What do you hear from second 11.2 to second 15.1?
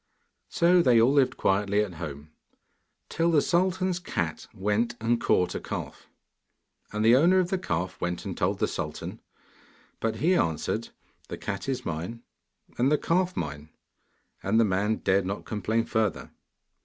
'The cat is mine, and the calf mine,' and the man